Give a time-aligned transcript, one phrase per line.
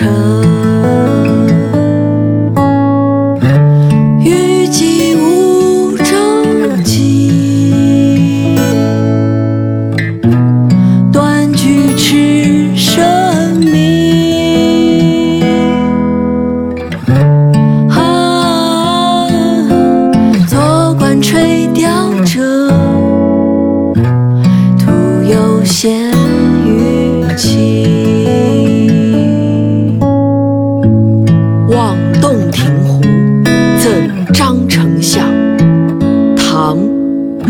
[0.00, 0.69] 城。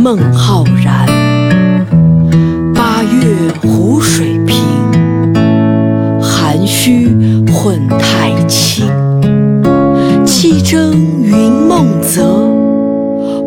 [0.02, 1.06] 孟浩然。
[2.74, 4.56] 八月湖水平，
[6.22, 7.14] 涵虚
[7.52, 8.86] 混太清。
[10.24, 12.48] 气蒸云梦泽，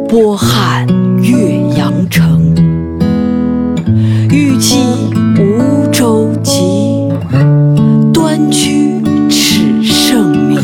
[0.08, 0.86] 波撼
[1.24, 2.54] 岳阳城。
[4.30, 4.78] 欲济
[5.40, 7.12] 无舟楫，
[8.14, 10.60] 端居耻圣明。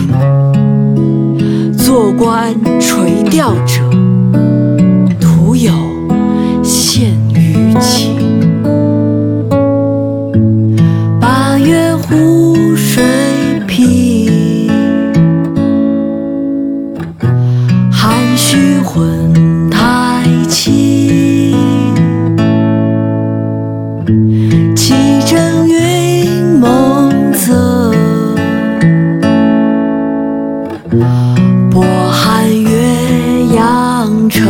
[1.75, 3.88] 坐观垂钓者，
[5.61, 5.73] 有
[6.63, 8.15] 羡鱼情。
[11.19, 13.03] 八月湖水
[13.67, 14.69] 平，
[17.91, 21.53] 涵虚混太清。
[24.77, 24.93] 气
[25.27, 27.93] 蒸云梦泽，
[31.69, 34.47] 波撼岳阳城。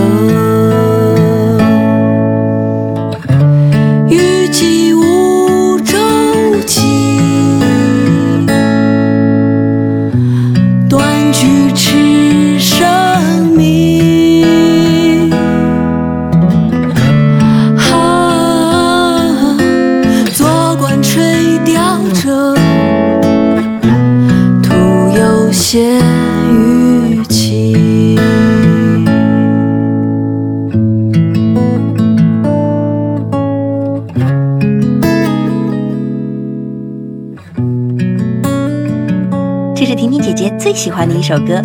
[39.80, 41.62] 这是婷婷姐姐最喜欢的一首歌，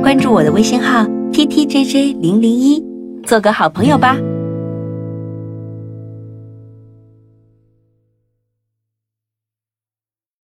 [0.00, 2.80] 关注我的微信号 t t j j 零零一，
[3.24, 4.16] 做个好朋友吧。